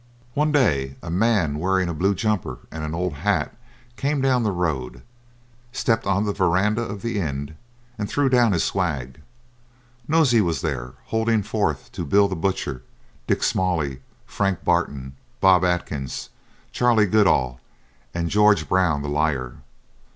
One 0.33 0.51
day 0.51 0.95
a 1.03 1.11
man 1.11 1.59
wearing 1.59 1.87
a 1.87 1.93
blue 1.93 2.15
jumper 2.15 2.57
and 2.71 2.83
an 2.83 2.95
old 2.95 3.13
hat 3.13 3.55
came 3.97 4.19
down 4.19 4.41
the 4.41 4.51
road, 4.51 5.03
stepped 5.71 6.07
on 6.07 6.25
to 6.25 6.31
the 6.31 6.35
verandah 6.35 6.81
of 6.81 7.03
the 7.03 7.19
inn, 7.19 7.55
and 7.99 8.09
threw 8.09 8.27
down 8.27 8.51
his 8.51 8.63
swag. 8.63 9.21
Nosey 10.07 10.41
was 10.41 10.61
there, 10.61 10.93
holding 11.13 11.43
forth 11.43 11.91
to 11.91 12.03
Bill 12.03 12.27
the 12.27 12.35
Butcher, 12.35 12.81
Dick 13.27 13.43
Smalley, 13.43 14.01
Frank 14.25 14.63
Barton, 14.65 15.17
Bob 15.39 15.63
Atkins, 15.63 16.31
Charley 16.71 17.05
Goodall, 17.05 17.59
and 18.11 18.31
George 18.31 18.67
Brown 18.67 19.03
the 19.03 19.07
Liar. 19.07 19.57